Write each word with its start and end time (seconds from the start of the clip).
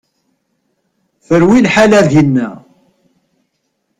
Terwi 1.25 1.59
lḥala 1.65 2.01
dinna. 2.11 2.49